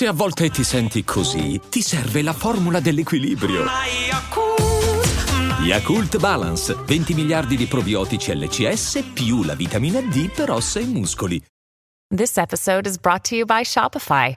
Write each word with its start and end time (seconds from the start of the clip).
Se 0.00 0.06
a 0.06 0.14
volte 0.14 0.48
ti 0.48 0.64
senti 0.64 1.04
così, 1.04 1.60
ti 1.68 1.82
serve 1.82 2.22
la 2.22 2.32
formula 2.32 2.80
dell'equilibrio. 2.80 3.66
Yakult 5.60 6.16
Balance, 6.16 6.74
20 6.86 7.12
miliardi 7.12 7.54
di 7.54 7.66
probiotici 7.66 8.34
LCS 8.34 9.10
più 9.12 9.42
la 9.42 9.54
vitamina 9.54 10.00
D 10.00 10.30
per 10.30 10.52
ossa 10.52 10.80
e 10.80 10.86
muscoli. 10.86 11.44
This 12.08 12.38
episode 12.38 12.88
is 12.88 12.96
brought 12.96 13.28
to 13.28 13.34
you 13.34 13.44
by 13.44 13.62
Shopify. 13.62 14.34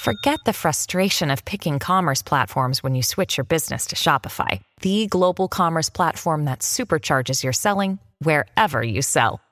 Forget 0.00 0.40
the 0.44 0.52
frustration 0.52 1.30
of 1.30 1.44
picking 1.44 1.78
commerce 1.78 2.24
platforms 2.24 2.82
when 2.82 2.96
you 2.96 3.04
switch 3.04 3.36
your 3.36 3.46
business 3.46 3.86
to 3.86 3.94
Shopify, 3.94 4.58
the 4.80 5.06
global 5.06 5.46
commerce 5.46 5.88
platform 5.88 6.44
that 6.46 6.62
supercharges 6.62 7.44
your 7.44 7.52
selling 7.52 8.00
wherever 8.18 8.82
you 8.82 9.00
sell. 9.00 9.38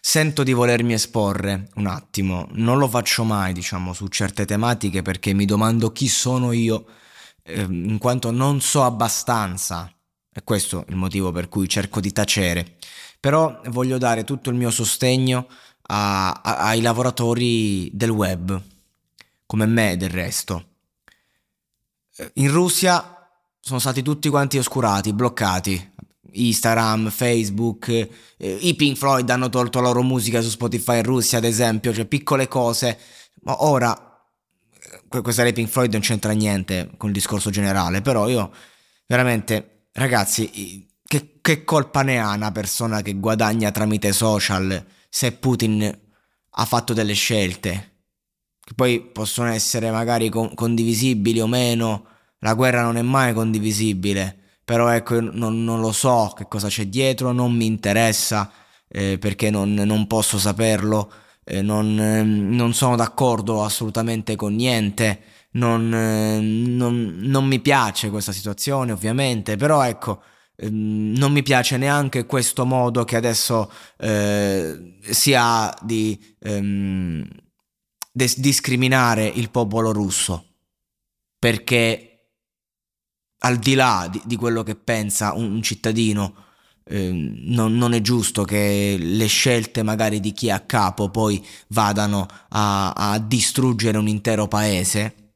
Sento 0.00 0.42
di 0.42 0.52
volermi 0.52 0.92
esporre 0.92 1.68
un 1.74 1.86
attimo, 1.86 2.48
non 2.52 2.78
lo 2.78 2.88
faccio 2.88 3.24
mai, 3.24 3.52
diciamo, 3.52 3.92
su 3.92 4.06
certe 4.08 4.44
tematiche 4.44 5.02
perché 5.02 5.32
mi 5.32 5.44
domando 5.44 5.92
chi 5.92 6.08
sono 6.08 6.52
io, 6.52 6.86
eh, 7.42 7.62
in 7.62 7.98
quanto 7.98 8.30
non 8.30 8.60
so 8.60 8.82
abbastanza. 8.82 9.92
E 10.36 10.42
questo 10.42 10.84
è 10.86 10.90
il 10.90 10.96
motivo 10.96 11.32
per 11.32 11.48
cui 11.48 11.68
cerco 11.68 12.00
di 12.00 12.12
tacere. 12.12 12.76
Però 13.20 13.60
voglio 13.68 13.98
dare 13.98 14.24
tutto 14.24 14.50
il 14.50 14.56
mio 14.56 14.70
sostegno 14.70 15.46
a, 15.82 16.32
a, 16.32 16.56
ai 16.58 16.80
lavoratori 16.80 17.90
del 17.92 18.10
web, 18.10 18.60
come 19.46 19.66
me 19.66 19.96
del 19.96 20.10
resto. 20.10 20.68
In 22.34 22.50
Russia 22.50 23.28
sono 23.58 23.78
stati 23.78 24.02
tutti 24.02 24.28
quanti 24.28 24.58
oscurati, 24.58 25.12
bloccati, 25.12 25.92
Instagram, 26.34 27.10
Facebook, 27.10 27.88
eh, 27.88 28.08
i 28.60 28.74
Pink 28.74 28.96
Floyd 28.96 29.28
hanno 29.30 29.48
tolto 29.48 29.80
la 29.80 29.88
loro 29.88 30.02
musica 30.02 30.40
su 30.40 30.48
Spotify 30.48 30.98
in 30.98 31.04
Russia, 31.04 31.38
ad 31.38 31.44
esempio, 31.44 31.92
cioè 31.92 32.06
piccole 32.06 32.48
cose. 32.48 32.98
Ma 33.42 33.64
ora, 33.64 33.94
questa 35.08 35.42
dei 35.42 35.52
Pink 35.52 35.68
Floyd 35.68 35.92
non 35.92 36.00
c'entra 36.00 36.32
niente 36.32 36.90
con 36.96 37.08
il 37.08 37.14
discorso 37.14 37.50
generale, 37.50 38.00
però 38.00 38.28
io 38.28 38.52
veramente, 39.06 39.88
ragazzi, 39.92 40.88
che, 41.04 41.38
che 41.40 41.64
colpa 41.64 42.02
ne 42.02 42.20
ha 42.20 42.32
una 42.32 42.52
persona 42.52 43.02
che 43.02 43.14
guadagna 43.14 43.70
tramite 43.70 44.12
social 44.12 44.84
se 45.08 45.32
Putin 45.32 46.00
ha 46.50 46.64
fatto 46.64 46.92
delle 46.92 47.14
scelte? 47.14 47.92
Che 48.60 48.72
poi 48.74 49.00
possono 49.00 49.48
essere 49.50 49.90
magari 49.90 50.30
con- 50.30 50.54
condivisibili 50.54 51.40
o 51.40 51.46
meno, 51.46 52.06
la 52.38 52.54
guerra 52.54 52.82
non 52.82 52.96
è 52.96 53.02
mai 53.02 53.32
condivisibile 53.34 54.38
però 54.64 54.88
ecco 54.88 55.20
non, 55.20 55.62
non, 55.62 55.80
lo 55.80 55.92
so 55.92 56.32
che 56.36 56.46
cosa 56.48 56.68
c'è 56.68 56.86
dietro, 56.86 57.32
non 57.32 57.52
mi 57.52 57.66
interessa 57.66 58.50
eh, 58.88 59.18
perché 59.18 59.50
non, 59.50 59.74
non, 59.74 60.06
posso 60.06 60.38
saperlo, 60.38 61.12
eh, 61.44 61.62
non, 61.62 61.98
eh, 62.00 62.22
non, 62.22 62.72
sono 62.72 62.96
d'accordo 62.96 63.62
assolutamente 63.62 64.36
con 64.36 64.54
niente, 64.54 65.20
non, 65.52 65.88
mi 67.46 67.60
piace 67.60 68.10
questa 68.10 68.32
situazione 68.32 68.92
ovviamente, 68.92 69.56
però 69.56 69.82
ecco 69.84 70.22
ehm, 70.56 71.14
non 71.16 71.32
mi 71.32 71.42
piace 71.42 71.76
neanche 71.76 72.26
questo 72.26 72.64
modo 72.64 73.04
che 73.04 73.16
adesso 73.16 73.70
eh, 73.98 74.96
si 75.00 75.34
ha 75.34 75.76
di 75.82 76.18
ehm, 76.40 77.26
discriminare 78.12 79.26
il 79.26 79.50
popolo 79.50 79.92
russo 79.92 80.46
perché 81.44 82.13
al 83.44 83.58
di 83.58 83.74
là 83.74 84.08
di, 84.10 84.20
di 84.24 84.36
quello 84.36 84.62
che 84.62 84.74
pensa 84.74 85.32
un, 85.34 85.52
un 85.52 85.62
cittadino, 85.62 86.34
eh, 86.84 87.10
non, 87.10 87.76
non, 87.76 87.94
è 87.94 88.00
giusto 88.00 88.44
che 88.44 88.96
le 88.98 89.26
scelte 89.26 89.82
magari 89.82 90.20
di 90.20 90.32
chi 90.32 90.48
è 90.48 90.50
a 90.50 90.60
capo 90.60 91.08
poi 91.10 91.44
vadano 91.68 92.26
a, 92.50 92.92
a 92.92 93.18
distruggere 93.18 93.98
un 93.98 94.08
intero 94.08 94.48
paese, 94.48 95.32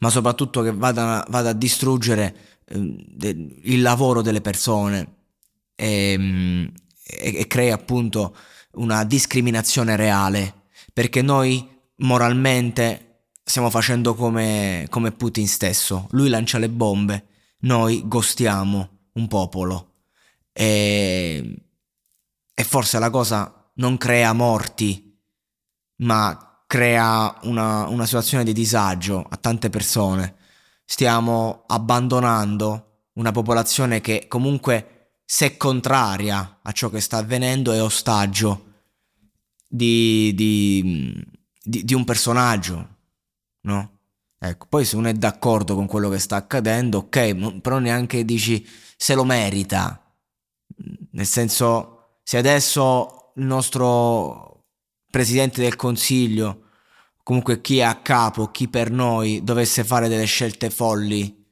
ma 0.00 0.10
soprattutto 0.10 0.62
che 0.62 0.72
vada, 0.72 1.24
vada 1.28 1.50
a 1.50 1.54
distruggere 1.54 2.60
eh, 2.66 3.04
de, 3.06 3.56
il 3.62 3.82
lavoro 3.82 4.20
delle 4.22 4.40
persone 4.40 5.14
e, 5.74 6.72
e, 7.04 7.36
e 7.38 7.46
crea 7.46 7.74
appunto 7.74 8.36
una 8.72 9.04
discriminazione 9.04 9.96
reale, 9.96 10.62
perché 10.92 11.22
noi 11.22 11.66
moralmente 11.96 13.09
stiamo 13.50 13.68
facendo 13.68 14.14
come, 14.14 14.86
come 14.90 15.10
Putin 15.10 15.48
stesso. 15.48 16.06
Lui 16.12 16.28
lancia 16.28 16.58
le 16.58 16.68
bombe, 16.70 17.26
noi 17.62 18.06
gostiamo 18.06 19.08
un 19.14 19.26
popolo. 19.26 20.04
E, 20.52 21.64
e 22.54 22.64
forse 22.64 23.00
la 23.00 23.10
cosa 23.10 23.72
non 23.74 23.96
crea 23.96 24.32
morti, 24.32 25.20
ma 25.96 26.62
crea 26.64 27.40
una, 27.42 27.88
una 27.88 28.06
situazione 28.06 28.44
di 28.44 28.52
disagio 28.52 29.26
a 29.28 29.36
tante 29.36 29.68
persone. 29.68 30.36
Stiamo 30.84 31.64
abbandonando 31.66 33.08
una 33.14 33.32
popolazione 33.32 34.00
che 34.00 34.26
comunque 34.28 35.14
se 35.24 35.56
contraria 35.56 36.60
a 36.62 36.70
ciò 36.70 36.88
che 36.88 37.00
sta 37.00 37.16
avvenendo 37.16 37.72
è 37.72 37.82
ostaggio 37.82 38.66
di, 39.66 40.32
di, 40.36 41.24
di, 41.62 41.84
di 41.84 41.94
un 41.94 42.04
personaggio, 42.04 42.98
no? 43.62 43.98
Ecco, 44.42 44.66
poi 44.68 44.84
se 44.84 44.96
uno 44.96 45.08
è 45.08 45.12
d'accordo 45.12 45.74
con 45.74 45.86
quello 45.86 46.08
che 46.08 46.18
sta 46.18 46.36
accadendo, 46.36 46.98
ok, 46.98 47.60
però 47.60 47.78
neanche 47.78 48.24
dici 48.24 48.66
se 48.96 49.14
lo 49.14 49.24
merita. 49.24 50.02
Nel 51.12 51.26
senso, 51.26 52.16
se 52.22 52.38
adesso 52.38 53.32
il 53.36 53.44
nostro 53.44 54.64
presidente 55.10 55.60
del 55.60 55.76
consiglio, 55.76 56.68
comunque 57.22 57.60
chi 57.60 57.78
è 57.78 57.82
a 57.82 58.00
capo, 58.00 58.50
chi 58.50 58.68
per 58.68 58.90
noi, 58.90 59.44
dovesse 59.44 59.84
fare 59.84 60.08
delle 60.08 60.24
scelte 60.24 60.70
folli, 60.70 61.44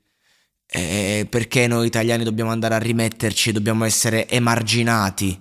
eh, 0.67 1.27
perché 1.29 1.67
noi 1.67 1.87
italiani 1.87 2.25
dobbiamo 2.25 2.51
andare 2.51 2.75
a 2.75 2.79
rimetterci, 2.79 3.53
dobbiamo 3.53 3.85
essere 3.85 4.29
emarginati? 4.29 5.39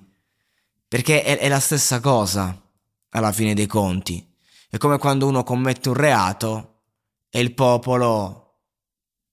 Perché 0.86 1.24
è, 1.24 1.38
è 1.38 1.48
la 1.48 1.60
stessa 1.60 2.02
cosa 2.02 2.62
alla 3.10 3.32
fine 3.32 3.54
dei 3.54 3.68
conti. 3.68 4.27
È 4.70 4.78
come 4.78 4.98
quando 4.98 5.28
uno 5.28 5.44
commette 5.44 5.88
un 5.88 5.96
reato 5.96 6.82
e 7.30 7.40
il 7.40 7.54
popolo 7.54 8.64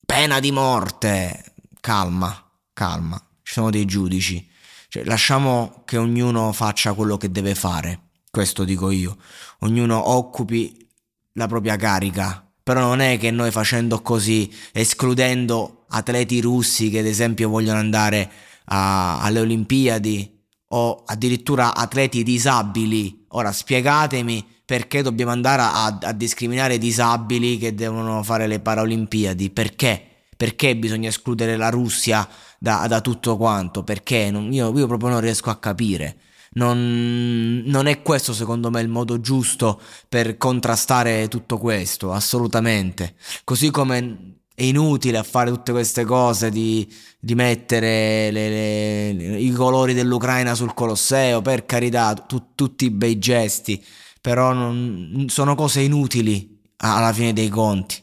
pena 0.06 0.38
di 0.38 0.52
morte. 0.52 1.54
Calma, 1.80 2.50
calma, 2.72 3.20
ci 3.42 3.54
sono 3.54 3.70
dei 3.70 3.84
giudici. 3.84 4.48
Cioè, 4.88 5.02
lasciamo 5.02 5.82
che 5.84 5.96
ognuno 5.96 6.52
faccia 6.52 6.92
quello 6.92 7.16
che 7.16 7.32
deve 7.32 7.56
fare. 7.56 8.10
Questo 8.30 8.62
dico 8.62 8.90
io. 8.90 9.16
Ognuno 9.60 10.10
occupi 10.10 10.88
la 11.32 11.48
propria 11.48 11.74
carica. 11.74 12.48
Però 12.62 12.80
non 12.80 13.00
è 13.00 13.18
che 13.18 13.32
noi 13.32 13.50
facendo 13.50 14.02
così, 14.02 14.54
escludendo 14.72 15.84
atleti 15.88 16.40
russi 16.40 16.90
che 16.90 17.00
ad 17.00 17.06
esempio 17.06 17.48
vogliono 17.48 17.80
andare 17.80 18.30
a, 18.66 19.20
alle 19.20 19.40
Olimpiadi 19.40 20.46
o 20.68 21.02
addirittura 21.04 21.74
atleti 21.74 22.22
disabili. 22.22 23.26
Ora 23.30 23.50
spiegatemi 23.50 24.53
perché 24.64 25.02
dobbiamo 25.02 25.30
andare 25.30 25.62
a, 25.62 25.98
a 26.00 26.12
discriminare 26.12 26.74
i 26.74 26.78
disabili 26.78 27.58
che 27.58 27.74
devono 27.74 28.22
fare 28.22 28.46
le 28.46 28.60
Paralimpiadi? 28.60 29.50
Perché? 29.50 30.02
Perché 30.36 30.76
bisogna 30.76 31.08
escludere 31.08 31.56
la 31.56 31.68
Russia 31.68 32.26
da, 32.58 32.86
da 32.88 33.00
tutto 33.00 33.36
quanto? 33.36 33.84
Perché? 33.84 34.30
Non, 34.30 34.52
io, 34.52 34.76
io, 34.76 34.86
proprio 34.86 35.10
non 35.10 35.20
riesco 35.20 35.50
a 35.50 35.56
capire. 35.56 36.16
Non, 36.54 37.62
non, 37.66 37.86
è 37.86 38.00
questo 38.00 38.32
secondo 38.32 38.70
me 38.70 38.80
il 38.80 38.88
modo 38.88 39.20
giusto 39.20 39.80
per 40.08 40.36
contrastare 40.38 41.28
tutto 41.28 41.58
questo, 41.58 42.12
assolutamente. 42.12 43.16
Così 43.44 43.70
come 43.70 44.36
è 44.54 44.62
inutile 44.62 45.22
fare 45.24 45.50
tutte 45.50 45.72
queste 45.72 46.04
cose 46.04 46.50
di, 46.50 46.90
di 47.18 47.34
mettere 47.34 48.30
le, 48.30 49.12
le, 49.12 49.38
i 49.38 49.50
colori 49.50 49.94
dell'Ucraina 49.94 50.54
sul 50.54 50.74
Colosseo, 50.74 51.42
per 51.42 51.66
carità, 51.66 52.14
tu, 52.14 52.50
tutti 52.54 52.86
i 52.86 52.90
bei 52.90 53.18
gesti 53.18 53.84
però 54.24 54.54
non, 54.54 55.26
sono 55.28 55.54
cose 55.54 55.82
inutili 55.82 56.58
alla 56.78 57.12
fine 57.12 57.34
dei 57.34 57.50
conti. 57.50 58.02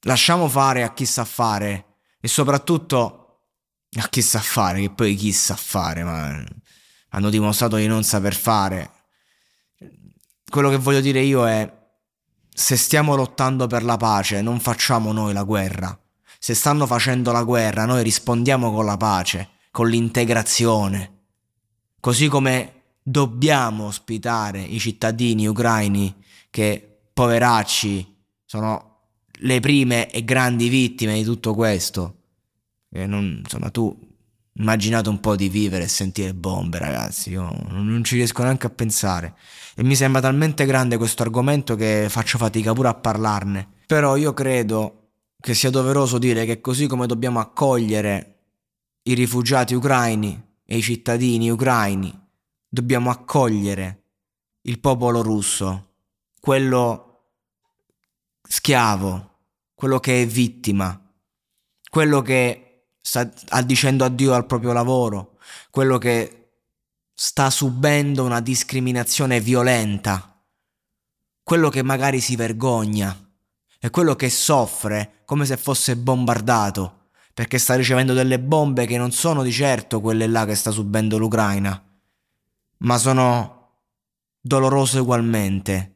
Lasciamo 0.00 0.50
fare 0.50 0.82
a 0.82 0.92
chi 0.92 1.06
sa 1.06 1.24
fare 1.24 1.96
e 2.20 2.28
soprattutto 2.28 3.46
a 3.96 4.06
chi 4.10 4.20
sa 4.20 4.38
fare, 4.38 4.82
che 4.82 4.90
poi 4.90 5.14
chi 5.14 5.32
sa 5.32 5.56
fare, 5.56 6.04
ma 6.04 6.44
hanno 7.08 7.30
dimostrato 7.30 7.76
di 7.76 7.86
non 7.86 8.04
saper 8.04 8.34
fare. 8.34 8.90
Quello 10.46 10.68
che 10.68 10.76
voglio 10.76 11.00
dire 11.00 11.22
io 11.22 11.48
è 11.48 11.74
se 12.52 12.76
stiamo 12.76 13.14
lottando 13.14 13.66
per 13.66 13.82
la 13.82 13.96
pace, 13.96 14.42
non 14.42 14.60
facciamo 14.60 15.10
noi 15.12 15.32
la 15.32 15.44
guerra. 15.44 15.98
Se 16.38 16.52
stanno 16.52 16.84
facendo 16.84 17.32
la 17.32 17.44
guerra, 17.44 17.86
noi 17.86 18.02
rispondiamo 18.02 18.74
con 18.74 18.84
la 18.84 18.98
pace, 18.98 19.52
con 19.70 19.88
l'integrazione. 19.88 21.22
Così 21.98 22.28
come 22.28 22.74
dobbiamo 23.10 23.86
ospitare 23.86 24.60
i 24.62 24.78
cittadini 24.78 25.46
ucraini 25.46 26.14
che, 26.48 27.00
poveracci, 27.12 28.16
sono 28.44 28.98
le 29.40 29.60
prime 29.60 30.10
e 30.10 30.24
grandi 30.24 30.68
vittime 30.68 31.14
di 31.14 31.24
tutto 31.24 31.54
questo. 31.54 32.16
E 32.88 33.06
non, 33.06 33.40
insomma, 33.42 33.70
tu 33.70 34.08
immaginate 34.54 35.08
un 35.08 35.18
po' 35.20 35.34
di 35.34 35.48
vivere 35.48 35.84
e 35.84 35.88
sentire 35.88 36.34
bombe, 36.34 36.78
ragazzi. 36.78 37.30
Io 37.30 37.52
non 37.70 38.02
ci 38.04 38.14
riesco 38.14 38.42
neanche 38.42 38.66
a 38.66 38.70
pensare. 38.70 39.34
E 39.74 39.82
mi 39.82 39.96
sembra 39.96 40.20
talmente 40.20 40.64
grande 40.64 40.96
questo 40.96 41.22
argomento 41.22 41.74
che 41.74 42.06
faccio 42.08 42.38
fatica 42.38 42.72
pure 42.72 42.88
a 42.88 42.94
parlarne. 42.94 43.68
Però 43.86 44.16
io 44.16 44.32
credo 44.32 44.96
che 45.40 45.54
sia 45.54 45.70
doveroso 45.70 46.18
dire 46.18 46.44
che 46.44 46.60
così 46.60 46.86
come 46.86 47.06
dobbiamo 47.06 47.40
accogliere 47.40 48.36
i 49.02 49.14
rifugiati 49.14 49.74
ucraini 49.74 50.40
e 50.64 50.76
i 50.76 50.82
cittadini 50.82 51.50
ucraini, 51.50 52.16
dobbiamo 52.72 53.10
accogliere 53.10 54.04
il 54.62 54.78
popolo 54.78 55.20
russo, 55.20 55.94
quello 56.40 57.32
schiavo, 58.42 59.38
quello 59.74 59.98
che 59.98 60.22
è 60.22 60.26
vittima, 60.26 60.98
quello 61.90 62.22
che 62.22 62.84
sta 63.00 63.28
dicendo 63.64 64.04
addio 64.04 64.34
al 64.34 64.46
proprio 64.46 64.72
lavoro, 64.72 65.38
quello 65.70 65.98
che 65.98 66.52
sta 67.12 67.50
subendo 67.50 68.24
una 68.24 68.40
discriminazione 68.40 69.40
violenta, 69.40 70.40
quello 71.42 71.68
che 71.68 71.82
magari 71.82 72.20
si 72.20 72.36
vergogna 72.36 73.14
e 73.80 73.90
quello 73.90 74.14
che 74.14 74.30
soffre 74.30 75.22
come 75.24 75.44
se 75.44 75.56
fosse 75.56 75.96
bombardato 75.96 76.98
perché 77.34 77.58
sta 77.58 77.74
ricevendo 77.74 78.12
delle 78.12 78.38
bombe 78.38 78.86
che 78.86 78.98
non 78.98 79.12
sono 79.12 79.42
di 79.42 79.50
certo 79.50 80.00
quelle 80.00 80.26
là 80.26 80.44
che 80.44 80.54
sta 80.54 80.70
subendo 80.70 81.16
l'Ucraina, 81.16 81.82
ma 82.80 82.98
sono 82.98 83.78
dolorose 84.40 84.98
ugualmente. 85.00 85.94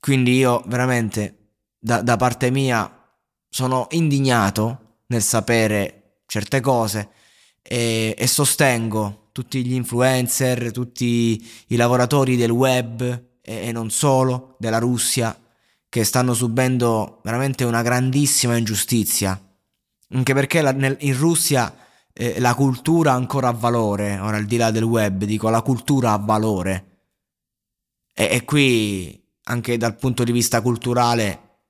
Quindi 0.00 0.36
io 0.36 0.62
veramente 0.66 1.36
da, 1.78 2.02
da 2.02 2.16
parte 2.16 2.50
mia 2.50 2.92
sono 3.48 3.86
indignato 3.90 5.00
nel 5.06 5.22
sapere 5.22 6.20
certe 6.26 6.60
cose 6.60 7.10
e, 7.62 8.14
e 8.16 8.26
sostengo 8.26 9.28
tutti 9.32 9.64
gli 9.64 9.74
influencer, 9.74 10.72
tutti 10.72 11.46
i 11.68 11.76
lavoratori 11.76 12.36
del 12.36 12.50
web 12.50 13.00
e, 13.00 13.68
e 13.68 13.72
non 13.72 13.90
solo, 13.90 14.56
della 14.58 14.78
Russia, 14.78 15.38
che 15.88 16.04
stanno 16.04 16.34
subendo 16.34 17.20
veramente 17.22 17.64
una 17.64 17.82
grandissima 17.82 18.56
ingiustizia. 18.56 19.40
Anche 20.10 20.34
perché 20.34 20.60
la, 20.60 20.72
nel, 20.72 20.96
in 21.00 21.16
Russia 21.16 21.72
eh, 22.20 22.40
la 22.40 22.54
cultura 22.56 23.12
ancora 23.12 23.46
ha 23.48 23.52
valore, 23.52 24.18
ora 24.18 24.36
al 24.36 24.44
di 24.44 24.56
là 24.56 24.72
del 24.72 24.82
web, 24.82 25.22
dico 25.22 25.48
la 25.50 25.62
cultura 25.62 26.12
ha 26.12 26.18
valore. 26.18 27.02
E, 28.12 28.28
e 28.32 28.44
qui, 28.44 29.24
anche 29.44 29.76
dal 29.76 29.94
punto 29.94 30.24
di 30.24 30.32
vista 30.32 30.60
culturale, 30.60 31.60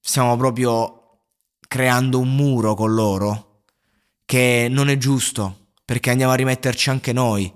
stiamo 0.00 0.34
proprio 0.38 1.20
creando 1.60 2.18
un 2.18 2.34
muro 2.34 2.74
con 2.74 2.94
loro 2.94 3.64
che 4.24 4.68
non 4.70 4.88
è 4.88 4.96
giusto 4.96 5.72
perché 5.84 6.08
andiamo 6.08 6.32
a 6.32 6.36
rimetterci 6.36 6.88
anche 6.88 7.12
noi, 7.12 7.52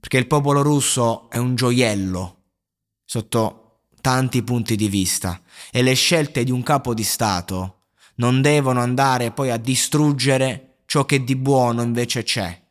perché 0.00 0.16
il 0.16 0.26
popolo 0.26 0.62
russo 0.62 1.28
è 1.28 1.36
un 1.36 1.56
gioiello 1.56 2.44
sotto 3.04 3.80
tanti 4.00 4.42
punti 4.42 4.76
di 4.76 4.88
vista. 4.88 5.42
E 5.70 5.82
le 5.82 5.92
scelte 5.92 6.42
di 6.42 6.50
un 6.50 6.62
capo 6.62 6.94
di 6.94 7.04
Stato 7.04 7.88
non 8.16 8.40
devono 8.40 8.80
andare 8.80 9.30
poi 9.30 9.50
a 9.50 9.58
distruggere 9.58 10.65
ciò 10.86 11.04
che 11.04 11.22
di 11.22 11.36
buono 11.36 11.82
invece 11.82 12.22
c'è. 12.22 12.64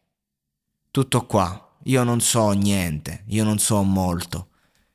Tutto 0.90 1.26
qua, 1.26 1.78
io 1.84 2.04
non 2.04 2.22
so 2.22 2.52
niente, 2.52 3.24
io 3.28 3.44
non 3.44 3.60
so 3.60 3.82
molto, 3.84 4.50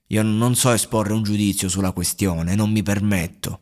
io 0.08 0.22
non 0.22 0.56
so 0.56 0.72
esporre 0.72 1.12
un 1.12 1.22
giudizio 1.22 1.68
sulla 1.68 1.92
questione, 1.92 2.54
non 2.54 2.72
mi 2.72 2.82
permetto, 2.82 3.60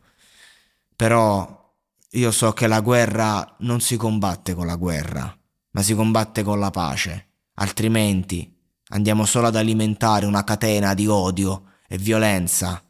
però 0.95 1.75
io 2.11 2.31
so 2.31 2.53
che 2.53 2.65
la 2.65 2.81
guerra 2.81 3.55
non 3.59 3.81
si 3.81 3.95
combatte 3.97 4.55
con 4.55 4.65
la 4.65 4.75
guerra 4.75 5.39
ma 5.71 5.81
si 5.81 5.93
combatte 5.93 6.43
con 6.43 6.59
la 6.59 6.71
pace, 6.71 7.27
altrimenti 7.55 8.57
andiamo 8.89 9.25
solo 9.25 9.47
ad 9.47 9.55
alimentare 9.55 10.25
una 10.25 10.43
catena 10.43 10.93
di 10.93 11.07
odio 11.07 11.73
e 11.87 11.97
violenza 11.97 12.83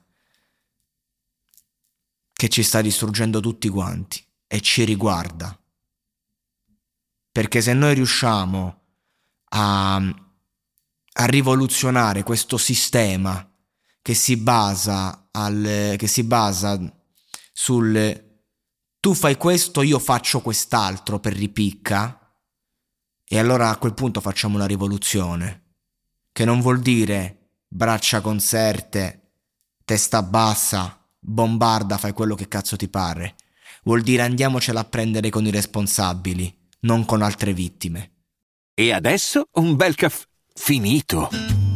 che 2.32 2.48
ci 2.48 2.64
sta 2.64 2.82
distruggendo 2.82 3.42
tutti 3.42 3.68
quanti 3.68 4.24
e 4.48 4.62
ci 4.62 4.86
riguarda. 4.86 5.58
Perché 7.40 7.62
se 7.62 7.72
noi 7.72 7.94
riusciamo 7.94 8.82
a, 9.52 9.96
a 9.96 11.26
rivoluzionare 11.26 12.22
questo 12.22 12.58
sistema 12.58 13.50
che 14.02 14.14
si 14.14 14.36
basa, 14.36 15.30
al, 15.32 15.96
che 15.96 16.08
si 16.08 16.26
basa 16.26 16.78
sul 17.54 18.42
tu 19.00 19.14
fai 19.14 19.38
questo, 19.38 19.84
io 19.84 20.00
faccio 20.00 20.42
quest'altro 20.42 21.22
per 21.22 21.32
ripicca, 21.32 22.20
e 23.24 23.40
allora 23.40 23.70
a 23.70 23.78
quel 23.78 23.94
punto 23.94 24.20
facciamo 24.20 24.58
una 24.58 24.68
rivoluzione, 24.68 25.76
che 26.34 26.44
non 26.44 26.60
vuol 26.60 26.82
dire 26.82 27.52
braccia 27.70 28.20
conserte, 28.20 29.36
testa 29.86 30.22
bassa, 30.24 31.10
bombarda, 31.18 31.98
fai 31.98 32.12
quello 32.12 32.36
che 32.36 32.50
cazzo 32.50 32.76
ti 32.76 32.90
pare. 32.90 33.36
Vuol 33.84 34.02
dire 34.02 34.24
andiamocela 34.24 34.82
a 34.82 34.84
prendere 34.84 35.30
con 35.30 35.46
i 35.46 35.52
responsabili, 35.52 36.59
non 36.82 37.06
con 37.06 37.22
altre 37.22 37.54
vittime. 37.54 38.12
E 38.74 38.92
adesso 38.94 39.48
un 39.54 39.76
bel 39.76 39.96
caffè 39.96 40.26
finito. 40.54 41.30